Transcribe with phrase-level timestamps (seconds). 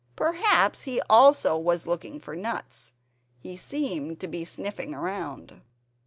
[0.15, 2.91] Perhaps he also was looking for nuts;
[3.37, 5.61] he seemed to be sniffing around.